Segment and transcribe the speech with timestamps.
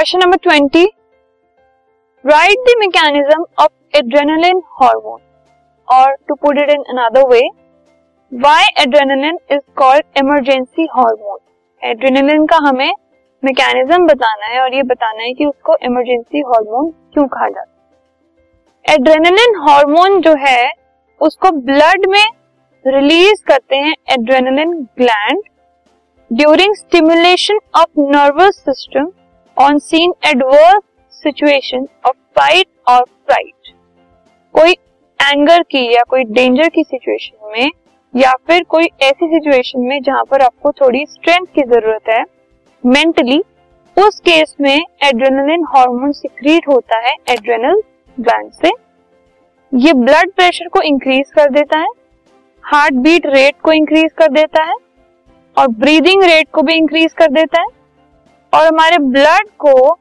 [0.00, 0.84] Question number twenty.
[2.24, 5.18] Write the mechanism of adrenaline hormone
[5.88, 7.40] और to put it in another way
[8.32, 11.38] why adrenaline is called emergency hormone
[11.82, 12.92] adrenaline का हमें
[13.42, 18.94] mechanism बताना है और ये बताना है कि उसको इमरजेंसी हार्मोन क्यों कहा जाता है।
[18.94, 20.72] एड्रेनालिन हार्मोन जो है,
[21.20, 22.26] उसको ब्लड में
[22.84, 25.42] रिलीज़ करते हैं adrenaline gland
[26.30, 29.12] during stimulation of nervous system
[29.60, 30.82] on seen adverse
[31.14, 33.72] situation of fight और फ्राइट
[34.54, 34.72] कोई
[35.20, 37.70] एंगर की या कोई डेंजर की सिचुएशन में
[38.14, 42.22] या फिर कोई ऐसी सिचुएशन में जहाँ पर आपको थोड़ी स्ट्रेंथ की ज़रूरत है
[42.84, 43.38] मेंटली
[43.96, 47.82] उस केस में एड्रेनलिन हार्मोन सिक्रीट होता है एड्रेनल
[48.18, 48.70] ग्लैंड से।
[49.72, 51.88] ये ब्लड प्रेशर को इंक्रीज कर देता है
[52.64, 54.74] हार्ट बीट रेट को इंक्रीज कर देता है
[55.56, 57.66] और ब्रीदिंग रेट को भी इंक्रीज कर देता है।
[58.52, 59.98] और हमारे ब्लड को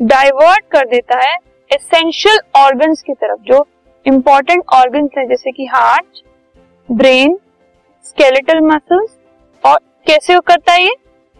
[0.00, 1.34] डाइवर्ट कर देता है
[1.70, 3.66] एसेंशियल ऑर्गन्स की तरफ़, जो
[4.06, 6.22] इंपॉर्टेंट ऑर्गन्स है, जैसे कि हार्ट
[6.88, 7.38] ब्रेन
[8.06, 9.16] स्केलेटल मसल्स
[9.64, 10.94] और कैसे वो करता है ये?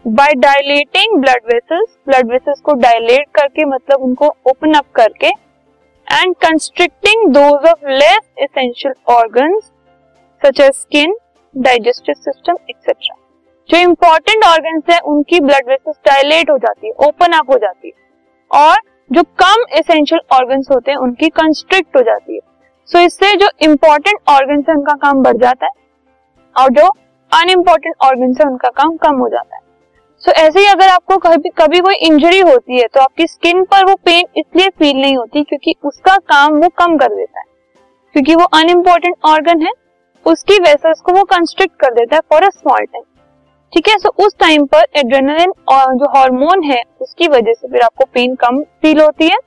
[0.05, 6.35] By dilating blood vessels blood vessels को डायलेट करके मतलब उनको ओपन अप करके and
[6.41, 9.63] constricting those of less essential organs
[10.41, 11.15] such as skin
[11.55, 13.15] digestive system etcetera
[13.69, 17.87] जो इंपॉर्टेंट ऑर्गन है उनकी ब्लड वेसल्स डायलेट हो जाती है ओपन अप हो जाती
[17.87, 18.77] है। और
[19.11, 22.39] जो कम एसेंशियल ऑर्गन होते हैं उनकी कंस्ट्रिक्ट हो जाती है।
[22.89, 25.71] सो so, इससे जो इम्पोर्टेंट ऑर्गन है उनका काम बढ़ जाता है।
[26.55, 26.87] और जो
[27.31, 29.61] अनइम्पॉर्टेंट ऑर्गन है उनका काम कम हो जाता है।
[30.21, 33.63] सो so, ऐसे ही अगर आपको कभी कभी कोई इंजरी होती है तो आपकी स्किन
[33.63, 37.45] पर वो पेन इसलिए फील नहीं होती क्योंकि उसका काम वो कम कर देता है।
[38.15, 39.71] क्योंकि वो अनइम्पॉर्टेंट ऑर्गन है
[40.25, 43.03] उसकी वेसल्स को वो कंस्ट्रिक्ट कर देता है फॉर अ स्मॉल टाइम
[43.73, 43.97] ठीक है?
[43.97, 48.35] सो उस टाइम पर एड्रेनलिन और जो हार्मोन है, उसकी वजह से फिर आपको पेन
[48.35, 49.37] कम फील होती है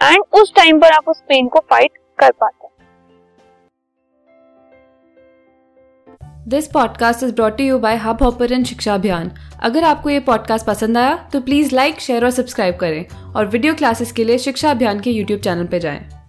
[0.00, 2.70] एंड उस टाइम पर आप उस पेन को फाइट कर पाते हैं।
[6.48, 9.30] This podcast is brought you by Hubhopper Shiksha Abhiyan
[9.62, 13.74] अगर आपको ये पॉडकास्ट पसंद आया तो प्लीज़ लाइक शेयर और सब्सक्राइब करें और वीडियो
[13.74, 16.21] क्लासेस के लिए शिक्षा अभियान के यूट्यूब चैनल पर जाएँ।